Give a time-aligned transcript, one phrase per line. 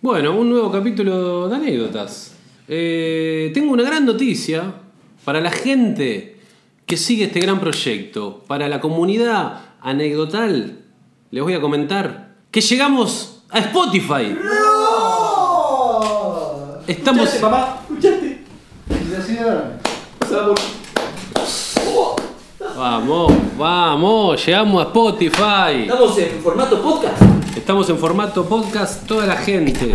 [0.00, 2.32] Bueno, un nuevo capítulo de anécdotas.
[2.68, 4.74] Eh, tengo una gran noticia
[5.24, 6.38] para la gente
[6.86, 10.84] que sigue este gran proyecto, para la comunidad anecdotal.
[11.32, 14.38] Les voy a comentar que llegamos a Spotify.
[16.86, 17.34] Estamos.
[17.34, 17.82] ¿Escuchaste, papá?
[17.90, 18.44] ¿Escuchaste?
[22.76, 25.82] Vamos, vamos, llegamos a Spotify.
[25.82, 27.37] Estamos en formato podcast.
[27.68, 29.06] Estamos en formato podcast.
[29.06, 29.94] Toda la gente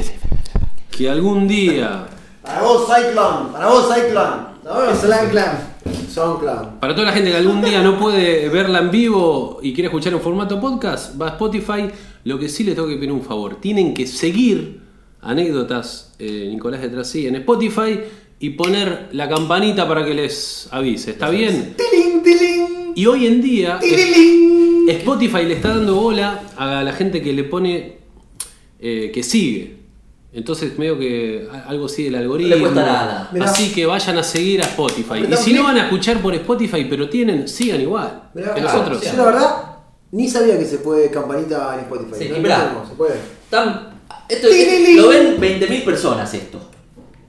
[0.96, 2.06] que algún día
[2.44, 3.52] Para vos, Cyclone.
[3.52, 4.42] Para vos, Cyclone.
[4.64, 5.76] No, Slam Clan.
[6.08, 6.80] SoundCloud.
[6.80, 10.14] Para toda la gente que algún día no puede verla en vivo y quiere escuchar
[10.14, 11.90] en formato podcast, va a Spotify.
[12.26, 14.82] Lo que sí les tengo que pedir un favor, tienen que seguir
[15.22, 18.02] anécdotas eh, Nicolás de Trasí en Spotify
[18.38, 21.10] y poner la campanita para que les avise.
[21.10, 21.76] ¿Está bien?
[21.76, 22.94] Tiling, tiling.
[22.94, 24.53] Y hoy en día Tiling.
[24.88, 27.98] Spotify le está dando bola a la gente que le pone
[28.80, 29.84] eh, que sigue.
[30.34, 32.50] Entonces medio que algo sigue el algoritmo.
[32.50, 33.32] No le cuesta nada.
[33.42, 35.26] Así que vayan a seguir a Spotify.
[35.32, 38.30] Y si no van a escuchar por Spotify, pero tienen, sigan igual.
[38.34, 39.04] Que claro, nosotros.
[39.04, 39.56] Yo la verdad
[40.12, 42.16] ni sabía que se puede campanita en Spotify.
[42.18, 42.74] Sí, no, y mirá.
[42.74, 43.16] no, se puede.
[43.50, 43.94] Tan-
[44.28, 44.98] esto, Tililín.
[44.98, 46.60] lo ven 20.000 personas esto.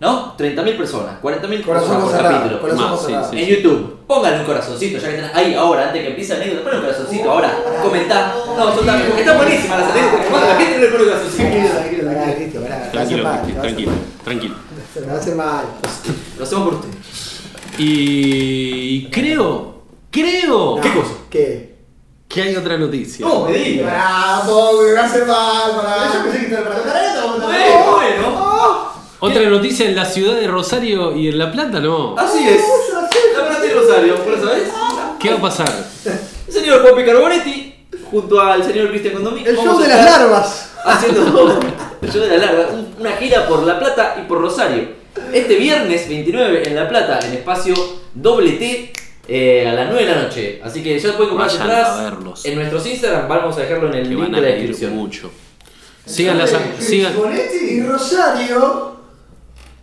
[0.01, 0.37] ¿No?
[0.37, 2.61] 30.000 personas, 40.000 Corazón personas por cerrado, capítulo.
[2.61, 3.43] corazón Más, sí, sí.
[3.43, 6.65] En YouTube, pónganle un corazoncito, ya que están ahí ahora, antes que empiece la anécdota,
[6.65, 8.35] ponle un corazoncito ahora, comentá.
[8.57, 11.43] No, soltame, porque están buenísimas las anécdotas, cuando la gente no le pone un corazoncito.
[11.45, 13.23] Tranquilo, tranquilo, pará, Tranquilo,
[13.61, 13.93] tranquilo,
[14.25, 14.55] tranquilo.
[14.55, 14.95] mal.
[14.95, 15.65] Te vas a hacer mal.
[16.39, 16.89] Lo hacemos por usted.
[17.79, 21.13] Y creo, creo ¿Qué cosa?
[21.31, 21.75] ¿Qué?
[22.29, 23.25] que hay otra noticia.
[23.25, 24.43] No, me digas.
[24.45, 26.13] Poco, me va a hacer mal, pará.
[26.15, 28.44] Yo pensé que para esto, Bueno, bueno.
[29.25, 32.15] Otra noticia en la ciudad de Rosario y en La Plata, ¿no?
[32.19, 32.61] Así es.
[33.37, 34.69] La plata de Rosario, ¿por eso sabes?
[35.19, 35.73] ¿Qué va a pasar?
[36.47, 37.75] El señor Pope Carbonetti,
[38.11, 39.43] junto al señor Cristian Condomí.
[39.47, 40.71] El show de las larvas.
[40.85, 41.23] Haciendo
[42.03, 44.89] el show de la larga, un- una gira por La Plata y por Rosario.
[45.33, 47.75] Este viernes 29 en La Plata, en espacio
[48.13, 48.93] doble T,
[49.27, 50.61] eh, a las 9 de la noche.
[50.63, 52.45] Así que ya pueden comprar Vayan a entradas verlos.
[52.45, 53.29] en nuestros Instagram.
[53.29, 54.93] Vamos a dejarlo en el Que link van de a la descripción.
[54.95, 55.31] mucho.
[56.05, 57.17] Sigan las sigan.
[57.17, 58.94] Bonetti y Rosario.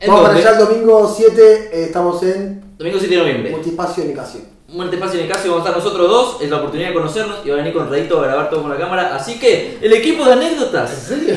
[0.02, 1.70] ¿En Vamos para allá el domingo 7.
[1.72, 3.52] eh, estamos en Domingo 7 de noviembre.
[3.52, 4.42] Multipacio Nicasio.
[4.74, 7.46] Un espacio en el caso vamos a estar nosotros dos, es la oportunidad de conocernos
[7.46, 9.16] y va a venir con Radito a grabar todo con la cámara.
[9.16, 10.90] Así que el equipo de anécdotas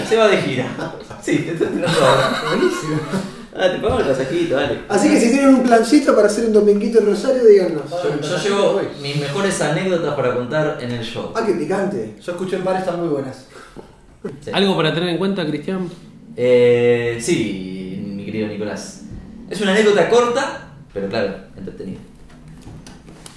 [0.08, 0.66] se va de gira.
[1.22, 2.42] Sí, te estoy tirando ahora.
[2.48, 2.97] Buenísimo.
[3.56, 4.80] Ah, te pongo el masajito, dale.
[4.91, 7.82] Así que si tienen un plancito para hacer un dominguito en Rosario, díganos.
[7.91, 11.32] Yo, yo llevo mis mejores anécdotas para contar en el show.
[11.34, 12.16] Ah, qué picante.
[12.22, 13.47] Yo escuché en par, están muy buenas.
[14.42, 14.50] Sí.
[14.53, 15.88] ¿Algo para tener en cuenta, Cristian?
[16.36, 17.73] Eh, sí,
[18.34, 19.05] querido Nicolás.
[19.49, 22.00] Es una anécdota corta, pero claro, entretenida.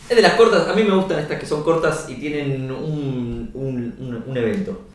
[0.10, 3.52] Es de las cortas, a mí me gustan estas que son cortas y tienen un,
[3.54, 4.86] un, un, un evento.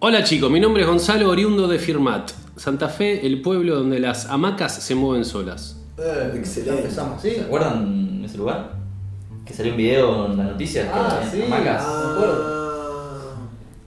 [0.00, 2.30] Hola chicos, mi nombre es Gonzalo Oriundo de Firmat.
[2.56, 5.76] Santa Fe, el pueblo donde las hamacas se mueven solas.
[5.96, 6.82] Ya Excelente.
[6.82, 7.40] empezamos, ¿Se ¿sí?
[7.40, 8.79] acuerdan de ese lugar?
[9.50, 10.84] Que salió un video en las noticias.
[10.86, 11.42] que Ah, había sí.
[11.42, 11.86] Hamacas.
[11.86, 12.60] me acuerdo.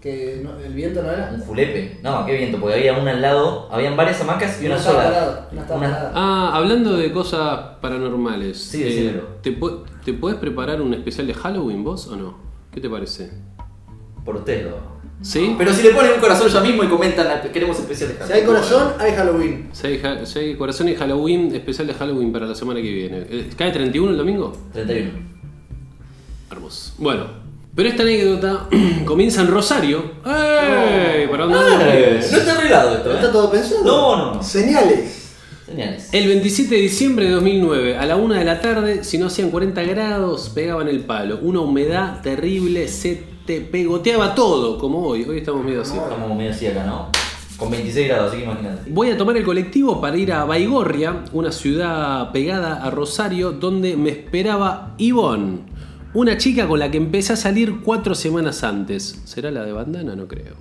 [0.01, 1.31] Que no- el viento no era.
[1.34, 2.00] Un julepe.
[2.03, 5.09] No, qué viento, porque había una al lado, habían varias hamacas y una, estaba sola.
[5.09, 6.12] parada, una estaba Una- parada.
[6.13, 8.57] Ah, hablando de cosas paranormales.
[8.62, 9.22] Sí, decímelo.
[9.41, 9.57] ¿te,
[10.03, 12.38] ¿Te puedes preparar un especial de Halloween vos o no?
[12.74, 13.31] ¿Qué te parece?
[14.25, 14.94] Por usted lo.
[15.22, 15.56] ¿Sí?
[15.57, 18.34] Pero si le ponen un corazón ya mismo y comentan, "Ah, queremos especial de Si
[18.34, 19.69] hay corazón, hay Halloween.
[19.72, 23.25] Si hay, si hay corazón y Halloween, especial de Halloween para la semana que viene.
[23.30, 24.51] Eh, ¿Cae 31 el domingo?
[24.74, 25.32] 31.
[26.53, 26.94] Hermoso.
[27.00, 27.25] Bueno,
[27.75, 28.69] pero esta anécdota
[29.06, 30.04] comienza en Rosario.
[30.25, 31.27] ¡Ey!
[31.27, 31.81] ¿Para dónde vamos?
[31.81, 33.18] Eh, no está arreglado esto, ¿No ¿eh?
[33.18, 33.83] está todo pensado?
[33.83, 34.44] No, no, no.
[34.44, 35.31] Señales.
[35.66, 36.10] Señales.
[36.13, 39.50] El 27 de diciembre de 2009, a la 1 de la tarde, si no hacían
[39.50, 41.39] 40 grados, pegaban el palo.
[41.42, 45.24] Una humedad terrible, se te pegoteaba todo, como hoy.
[45.24, 45.98] Hoy estamos medio así.
[45.98, 47.10] Estamos medio así acá, ¿no?
[47.57, 48.92] Con 26 grados, así que imagínate.
[48.92, 53.95] Voy a tomar el colectivo para ir a Baigorria, una ciudad pegada a Rosario, donde
[53.95, 55.60] me esperaba Ivonne,
[56.15, 59.19] Una chica con la que empecé a salir cuatro semanas antes.
[59.25, 60.15] ¿Será la de bandana?
[60.15, 60.54] No creo.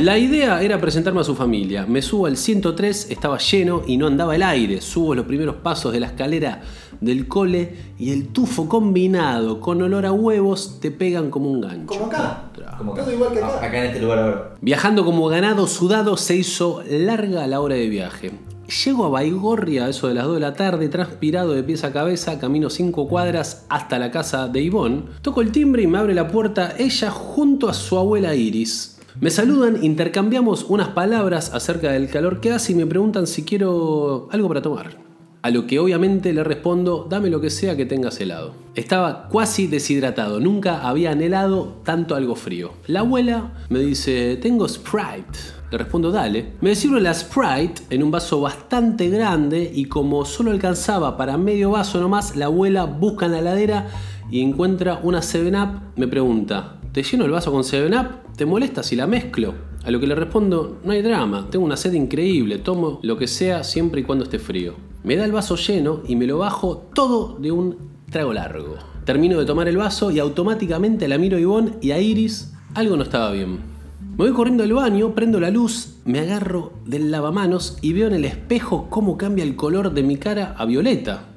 [0.00, 1.84] La idea era presentarme a su familia.
[1.84, 4.80] Me subo al 103, estaba lleno y no andaba el aire.
[4.80, 6.62] Subo los primeros pasos de la escalera
[7.00, 11.86] del cole y el tufo combinado con olor a huevos te pegan como un gancho.
[11.86, 12.44] Como acá.
[12.78, 13.66] Como Todo igual que acá.
[13.66, 14.54] Acá en este lugar ahora.
[14.60, 18.30] Viajando como ganado sudado se hizo larga la hora de viaje.
[18.68, 21.92] Llego a Baigorria a eso de las 2 de la tarde, transpirado de pies a
[21.92, 25.04] cabeza, camino 5 cuadras hasta la casa de Ivonne.
[25.20, 28.98] Toco el timbre y me abre la puerta ella junto a su abuela Iris.
[29.20, 34.28] Me saludan, intercambiamos unas palabras acerca del calor que hace y me preguntan si quiero
[34.32, 35.03] algo para tomar.
[35.44, 38.54] A lo que obviamente le respondo, dame lo que sea que tengas helado.
[38.74, 42.70] Estaba cuasi deshidratado, nunca había anhelado tanto algo frío.
[42.86, 45.38] La abuela me dice, tengo Sprite.
[45.70, 46.54] Le respondo, dale.
[46.62, 51.72] Me sirve la Sprite en un vaso bastante grande y como solo alcanzaba para medio
[51.72, 53.88] vaso nomás, la abuela busca en la heladera
[54.30, 55.92] y encuentra una 7-Up.
[55.96, 58.34] Me pregunta, ¿te lleno el vaso con 7-Up?
[58.34, 59.52] ¿Te molesta si la mezclo?
[59.84, 63.26] A lo que le respondo, no hay drama, tengo una sed increíble, tomo lo que
[63.26, 64.72] sea siempre y cuando esté frío.
[65.02, 67.76] Me da el vaso lleno y me lo bajo todo de un
[68.10, 68.76] trago largo.
[69.04, 72.96] Termino de tomar el vaso y automáticamente la miro a Ivonne y a Iris, algo
[72.96, 73.58] no estaba bien.
[74.16, 78.14] Me voy corriendo al baño, prendo la luz, me agarro del lavamanos y veo en
[78.14, 81.33] el espejo cómo cambia el color de mi cara a violeta.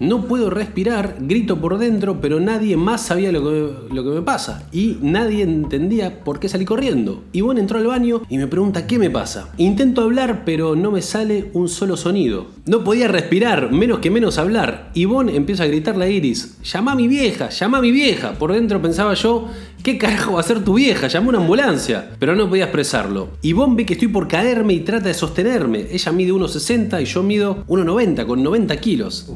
[0.00, 0.30] No.
[0.30, 4.68] Puedo respirar, grito por dentro, pero nadie más sabía lo que, lo que me pasa.
[4.70, 7.24] Y nadie entendía por qué salí corriendo.
[7.32, 9.48] Ivonne entró al baño y me pregunta qué me pasa.
[9.56, 12.46] Intento hablar, pero no me sale un solo sonido.
[12.66, 14.92] No podía respirar, menos que menos hablar.
[14.94, 18.34] Ivonne empieza a gritarle a Iris, llama a mi vieja, llama a mi vieja.
[18.34, 19.48] Por dentro pensaba yo,
[19.82, 21.08] ¿qué carajo va a ser tu vieja?
[21.08, 22.10] Llama una ambulancia.
[22.20, 23.30] Pero no podía expresarlo.
[23.42, 25.88] Ivonne ve que estoy por caerme y trata de sostenerme.
[25.90, 29.32] Ella mide 1,60 y yo mido 1,90 con 90 kilos.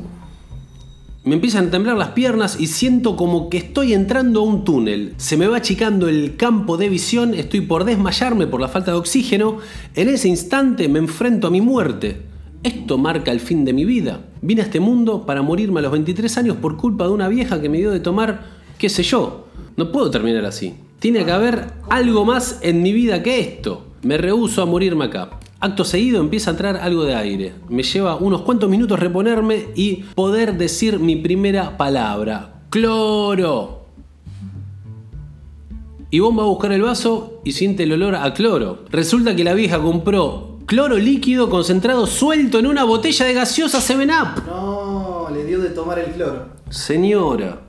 [1.25, 5.15] Me empiezan a temblar las piernas y siento como que estoy entrando a un túnel.
[5.17, 8.99] Se me va achicando el campo de visión, estoy por desmayarme por la falta de
[8.99, 9.57] oxígeno.
[9.95, 12.21] En ese instante me enfrento a mi muerte.
[12.63, 14.21] Esto marca el fin de mi vida.
[14.43, 17.59] Vine a este mundo para morirme a los 23 años por culpa de una vieja
[17.59, 18.45] que me dio de tomar,
[18.77, 19.47] qué sé yo.
[19.79, 20.75] No puedo terminar así.
[20.99, 23.87] Tiene que haber algo más en mi vida que esto.
[24.03, 25.41] Me rehúso a morirme acá.
[25.65, 27.55] Acto seguido empieza a entrar algo de aire.
[27.71, 32.65] Me lleva unos cuantos minutos reponerme y poder decir mi primera palabra.
[32.69, 33.87] Cloro.
[36.11, 38.85] Ivonne va a buscar el vaso y siente el olor a cloro.
[38.91, 44.45] Resulta que la vieja compró cloro líquido concentrado suelto en una botella de gaseosa 7-Up.
[44.47, 46.49] No, le dio de tomar el cloro.
[46.69, 47.61] Señora.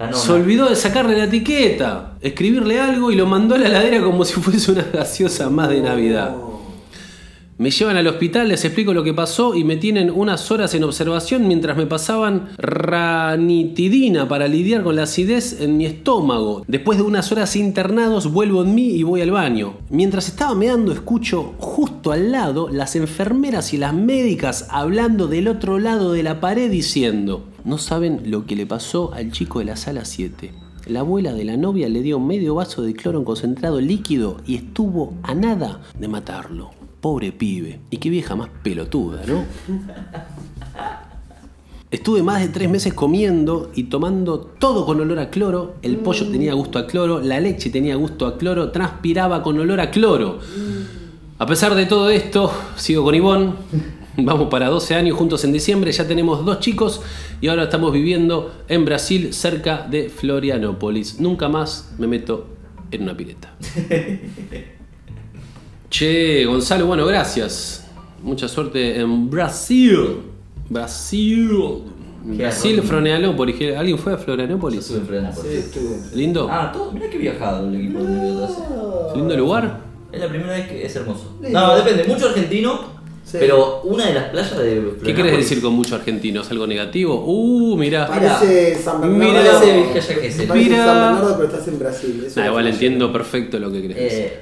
[0.00, 0.12] Nona.
[0.12, 4.24] Se olvidó de sacarle la etiqueta, escribirle algo y lo mandó a la heladera como
[4.24, 6.34] si fuese una gaseosa más de Navidad.
[7.56, 10.82] Me llevan al hospital, les explico lo que pasó y me tienen unas horas en
[10.82, 16.64] observación mientras me pasaban ranitidina para lidiar con la acidez en mi estómago.
[16.66, 19.74] Después de unas horas internados vuelvo en mí y voy al baño.
[19.88, 25.78] Mientras estaba meando escucho justo al lado las enfermeras y las médicas hablando del otro
[25.78, 29.76] lado de la pared diciendo, no saben lo que le pasó al chico de la
[29.76, 30.50] sala 7.
[30.88, 34.56] La abuela de la novia le dio medio vaso de cloro en concentrado líquido y
[34.56, 36.72] estuvo a nada de matarlo.
[37.04, 37.80] Pobre pibe.
[37.90, 39.44] Y qué vieja más pelotuda, ¿no?
[41.90, 45.74] Estuve más de tres meses comiendo y tomando todo con olor a cloro.
[45.82, 49.80] El pollo tenía gusto a cloro, la leche tenía gusto a cloro, transpiraba con olor
[49.80, 50.38] a cloro.
[51.36, 53.52] A pesar de todo esto, sigo con Ivonne.
[54.16, 57.02] Vamos para 12 años juntos en diciembre, ya tenemos dos chicos
[57.38, 61.20] y ahora estamos viviendo en Brasil cerca de Florianópolis.
[61.20, 62.46] Nunca más me meto
[62.90, 63.54] en una pileta.
[65.96, 67.84] Che, Gonzalo, bueno, gracias.
[68.20, 70.22] Mucha suerte en Brasil.
[70.68, 71.82] Brasil.
[72.24, 72.82] Brasil?
[72.82, 73.54] Florianópolis.
[73.78, 74.80] ¿Alguien fue a Yo Florianópolis?
[74.80, 75.52] estuve en Florianópolis.
[75.52, 75.96] Sí, estuvo.
[76.16, 76.48] ¿Lindo?
[76.50, 78.58] Ah, todo, mirá que viajado el equipo de Idiotas.
[79.14, 79.82] ¿Lindo lugar?
[80.10, 81.36] Es la primera vez que es hermoso.
[81.40, 81.60] Lindo.
[81.60, 82.80] No, depende, mucho argentino,
[83.24, 83.36] Sí.
[83.38, 86.40] pero una de las playas de ¿Qué querés decir con mucho argentino?
[86.40, 87.22] ¿Es algo negativo?
[87.24, 88.08] Uh, mirá.
[88.08, 89.32] Parece San Bernardo.
[89.32, 89.60] Mira.
[89.60, 90.46] Parece.
[90.48, 90.84] Parece Mira.
[90.84, 92.24] San Bernardo, pero estás en Brasil.
[92.26, 94.18] Eso Nah, igual entiendo perfecto lo que querés decir.
[94.24, 94.40] Eh,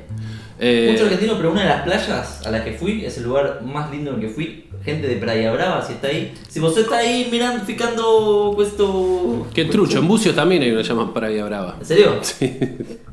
[0.58, 3.62] Eh, mucho argentino, pero una de las playas a las que fui es el lugar
[3.64, 4.68] más lindo en el que fui.
[4.84, 6.34] Gente de Praia Brava, si está ahí.
[6.48, 9.46] Si vos está ahí mirando, ficando puesto.
[9.54, 11.76] Qué trucho, en Bucios también hay una llama Praia Brava.
[11.80, 12.12] ¿En serio?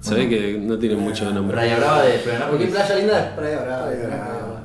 [0.01, 1.53] Sí, ve que no tiene mucho nombre.
[1.55, 2.69] Praia Brava de ¿Por qué Florianópolis.
[2.69, 3.86] playa linda es Praia Brava?
[3.86, 4.25] Praia Brava.
[4.25, 4.63] Brava.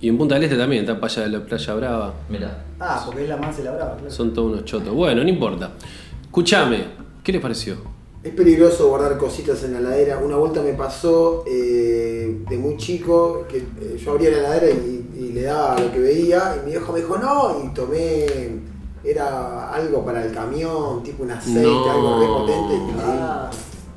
[0.00, 2.14] Y en Punta del Este también está playa, la Playa Brava.
[2.28, 2.64] Mira.
[2.80, 4.10] Ah, porque es la más elaborada, claro.
[4.10, 4.92] Son todos unos chotos.
[4.94, 5.70] Bueno, no importa.
[6.24, 6.78] Escuchame,
[7.22, 7.76] ¿qué les pareció?
[8.24, 10.18] Es peligroso guardar cositas en la heladera.
[10.18, 15.10] Una vuelta me pasó eh, de muy chico que eh, yo abría la heladera y,
[15.14, 18.26] y le daba lo que veía y mi viejo me dijo no y tomé
[19.04, 21.90] Era algo para el camión, tipo un aceite, No.
[21.90, 22.74] algo re potente.
[22.74, 23.50] y- Ah,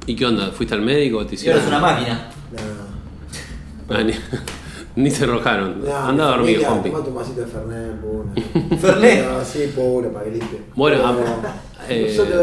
[0.05, 0.51] ¿Y qué onda?
[0.51, 1.61] ¿Fuiste al médico o te hicieron?
[1.61, 2.29] es una máquina.
[2.51, 3.95] No.
[3.95, 4.13] Ah, ni,
[5.03, 5.85] ni se rojaron.
[5.85, 6.89] No, Anda a mi dormir, Juanpi.
[6.89, 8.25] Tomate un vasito de Fernet, puro.
[8.81, 9.25] Fernet.
[9.31, 10.61] No, sí, puro, para que limpie.
[10.75, 10.97] Bueno,
[11.89, 12.33] eh, yo te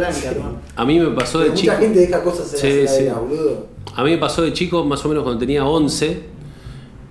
[0.76, 1.72] a mí me pasó de chico.
[1.72, 3.04] mucha gente deja cosas en Sí, la sí.
[3.20, 3.66] boludo.
[3.94, 6.22] A mí me pasó de chico, más o menos cuando tenía 11,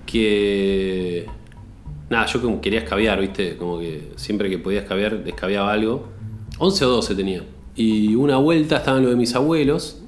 [0.06, 1.26] que.
[2.10, 3.56] Nada, yo como quería escabiar, ¿viste?
[3.56, 6.04] Como que siempre que podía escabiar, escabiaba algo.
[6.58, 7.42] 11 o 12 tenía.
[7.74, 10.00] Y una vuelta estaba en lo de mis abuelos.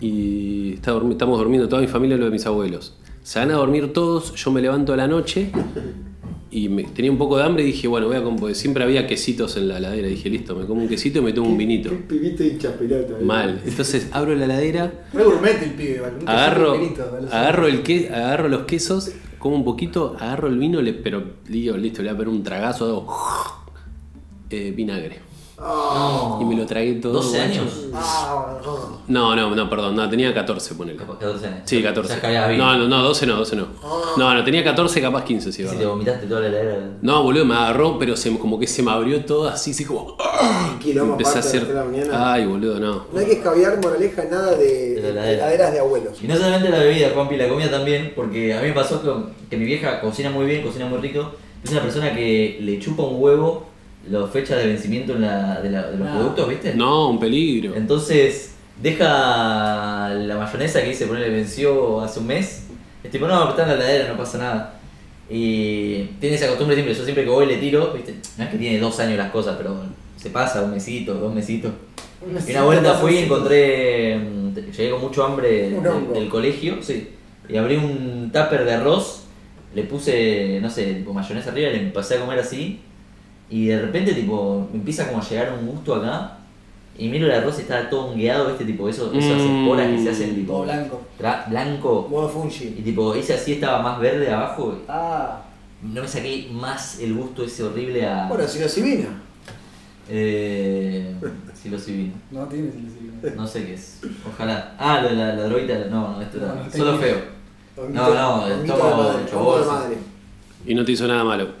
[0.00, 2.96] Y está estamos durmiendo toda mi familia lo de mis abuelos.
[3.22, 5.50] Se van a dormir todos, yo me levanto a la noche
[6.56, 9.06] y me- tenía un poco de hambre y dije, bueno, voy a comer, siempre había
[9.06, 10.08] quesitos en la heladera.
[10.08, 11.90] Dije, listo, me como un quesito y me tomo un vinito.
[11.90, 12.42] Un pibito.
[12.42, 12.56] ¿eh?
[13.22, 13.60] Mal.
[13.66, 16.14] Entonces abro la heladera, Re gourmet el pibe, ¿vale?
[16.22, 16.80] Un agarro,
[17.30, 21.76] agarro, el que, agarro los quesos, como un poquito, agarro el vino, le, pero digo,
[21.76, 23.06] listo, le voy a poner un tragazo, hago
[24.48, 25.25] eh, vinagre.
[25.58, 27.14] Ah, Y me lo tragué todo.
[27.14, 27.60] 12 guacho.
[27.62, 27.84] años.
[27.94, 28.96] Ah, no.
[29.08, 30.98] No, no, no, perdón, no, tenía 14, ponele.
[30.98, 31.60] Capaz 14 años.
[31.64, 32.08] Sí, 14.
[32.08, 32.60] Ya escabeabas bien.
[32.60, 33.66] No, no, no, 12 no, 12 no.
[34.16, 36.90] No, no, tenía 14, capaz 15, sí, Si te vomitaste toda la heladera.
[37.00, 40.16] No, boludo, me agarró, pero se, como que se me abrió todo así, así como.
[40.82, 41.66] quilombo Empecé a hacer.
[42.12, 43.06] Ay, boludo, no.
[43.12, 45.32] No hay que escabiar moraleja nada de, De la de heladera.
[45.36, 46.18] heladeras de abuelos.
[46.22, 49.10] Y no solamente la bebida, Juanpi, la comida también, porque a mí me pasó que,
[49.48, 51.30] que mi vieja cocina muy bien, cocina muy rico.
[51.64, 53.66] Es una persona que le chupa un huevo
[54.10, 56.12] las fechas de vencimiento en la- de, la- de los Ah.
[56.14, 56.74] productos, ¿viste?
[56.74, 57.74] No, un peligro.
[57.74, 62.66] Entonces, deja la mayonesa que dice ponerle venció hace un mes.
[63.02, 64.72] Es tipo, no, está en la heladera, no pasa nada.
[65.28, 68.14] Y tiene esa costumbre siempre, yo siempre que voy le tiro, ¿viste?
[68.38, 69.76] No es que tiene dos años las cosas, pero
[70.16, 71.72] se pasa un mesito, dos mesitos.
[72.46, 74.16] Y una vuelta fui y encontré.
[74.16, 75.70] mm, Llegué con mucho hambre
[76.14, 77.10] del, colegio, sí.
[77.48, 79.24] Y abrí un tupper de arroz,
[79.74, 82.80] le puse, no sé, tipo mayonesa arriba, le empecé a comer así.
[83.48, 86.32] Y de repente, tipo, me empieza como a llegar un gusto acá.
[86.98, 88.64] Y miro el arroz y está todo hongueado, ¿viste?
[88.64, 89.60] Tipo, eso, esas Mm.
[89.62, 90.52] esporas que se hacen, tipo.
[90.54, 91.02] Todo blanco.
[91.20, 92.08] tra- blanco.
[92.10, 92.74] Modo fungi.
[92.78, 94.78] Y tipo, ese así estaba más verde abajo.
[94.88, 95.42] Ah,
[95.82, 98.26] No me saqué más el gusto ese horrible a.
[98.28, 98.44] Bueno,
[98.82, 99.08] vino.
[100.08, 101.14] Eh.
[101.54, 102.12] Si lo vino.
[102.30, 103.12] no tiene sentido.
[103.36, 104.00] No sé qué es.
[104.26, 104.74] Ojalá.
[104.78, 105.74] Ah, lo de la, la droguita.
[105.90, 107.16] No, no, esto No, Solo feo.
[107.92, 108.46] No, no,
[109.66, 109.96] madre.
[110.66, 111.48] Y no te hizo nada malo.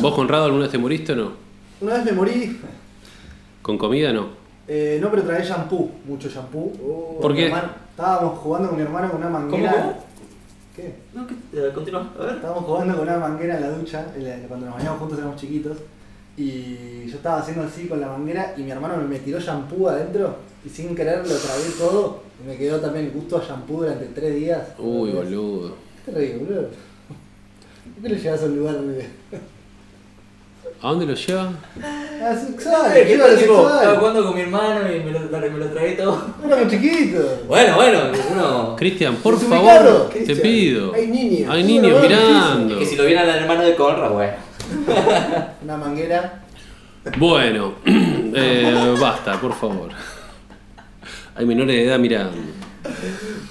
[0.00, 1.32] ¿Vos, Conrado, alguna vez te moriste o no?
[1.80, 2.60] Una vez me morí,
[3.62, 4.28] ¿Con comida no?
[4.66, 6.72] eh, no, pero traía shampoo, mucho shampoo.
[6.82, 7.46] Oh, ¿Por qué?
[7.46, 9.72] hermano- estábamos jugando con mi hermano con una manguera.
[9.72, 10.04] ¿Cómo, cómo?
[10.76, 10.94] ¿Qué?
[11.14, 11.34] No, ¿qué?
[11.54, 12.12] Eh, Continúa.
[12.18, 12.34] A ver.
[12.36, 15.36] Estábamos jugando con una manguera en la ducha, en la- cuando nos bañamos juntos éramos
[15.36, 15.78] chiquitos.
[16.36, 20.36] Y yo estaba haciendo así con la manguera y mi hermano me tiró shampoo adentro
[20.64, 22.22] y sin querer lo tragué todo.
[22.44, 24.60] Y me quedó también el gusto a shampoo durante tres días.
[24.78, 25.74] Uy, boludo.
[26.04, 26.62] ¿Qué te reís, boludo?
[26.62, 28.76] ¿Por qué le llevas a un lugar.
[30.80, 31.50] ¿A dónde lo lleva?
[31.82, 33.52] Ah, sexual, ¿Qué lleva tal, lo tipo?
[33.54, 33.98] Estaba sexual.
[33.98, 36.24] jugando con mi hermano y me lo, me lo tragué todo.
[36.46, 37.46] Éramos chiquitos.
[37.48, 37.98] Bueno, bueno,
[38.32, 38.76] uno.
[38.76, 40.38] Cristian, por favor, te Cristian.
[40.40, 40.94] pido.
[40.94, 41.50] Hay niños.
[41.52, 42.74] Hay niños no, mirando.
[42.74, 44.34] Es que si lo vieran al hermano de Conra, bueno.
[45.64, 46.44] Una manguera.
[47.16, 49.90] Bueno, eh, basta, por favor.
[51.34, 52.36] Hay menores de edad mirando.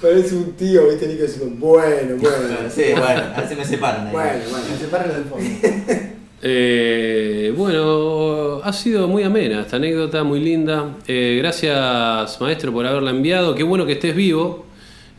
[0.01, 1.25] Parece un tío, viste, Nico
[1.57, 2.69] bueno, bueno.
[2.73, 4.13] Sí, bueno, a veces me separan ahí.
[4.13, 4.65] Bueno, bueno.
[4.71, 6.07] Me separan del fondo.
[6.41, 10.95] Eh, bueno, ha sido muy amena esta anécdota, muy linda.
[11.07, 13.55] Eh, gracias, maestro, por haberla enviado.
[13.55, 14.67] Qué bueno que estés vivo.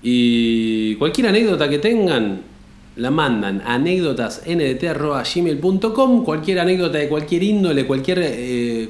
[0.03, 2.41] Y cualquier anécdota que tengan,
[2.97, 6.25] la mandan a anécdotasndt.gmail.com.
[6.25, 8.89] Cualquier anécdota de cualquier índole, cualquier eh,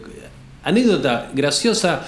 [0.64, 2.04] anécdota graciosa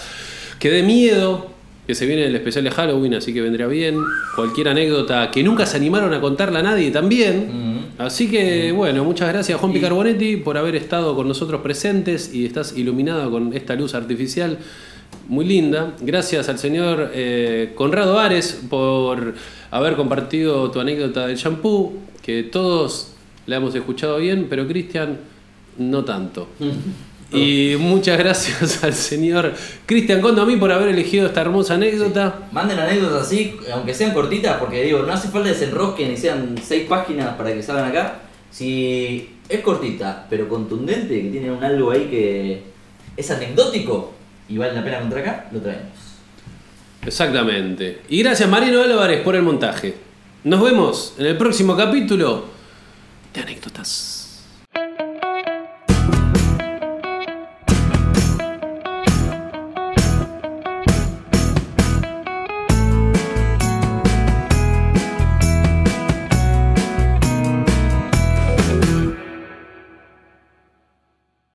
[0.59, 1.49] que dé miedo,
[1.87, 3.97] que se viene el especial de Halloween, así que vendrá bien.
[4.37, 7.49] Cualquier anécdota que nunca se animaron a contarla a nadie también.
[7.53, 7.70] Mm.
[8.01, 12.75] Así que bueno, muchas gracias Juan Picarbonetti por haber estado con nosotros presentes y estás
[12.75, 14.57] iluminado con esta luz artificial
[15.29, 15.95] muy linda.
[16.01, 19.35] Gracias al señor eh, Conrado Ares por
[19.71, 21.93] haber compartido tu anécdota del shampoo,
[22.23, 23.13] que todos
[23.45, 25.19] la hemos escuchado bien, pero Cristian
[25.77, 26.49] no tanto.
[27.33, 29.55] Y muchas gracias al señor
[29.87, 32.49] Cristian Condo a mí por haber elegido esta hermosa anécdota.
[32.53, 36.87] Manden anécdotas así, aunque sean cortitas, porque digo, no hace falta desenrosquen y sean seis
[36.89, 38.23] páginas para que salgan acá.
[38.51, 42.63] Si es cortita, pero contundente, que tiene un algo ahí que
[43.17, 44.13] es anecdótico
[44.49, 46.11] y vale la pena contar acá, lo traemos.
[47.07, 48.03] Exactamente.
[48.09, 49.95] Y gracias Marino Álvarez por el montaje.
[50.45, 52.45] Nos vemos en el próximo capítulo
[53.33, 54.20] de anécdotas.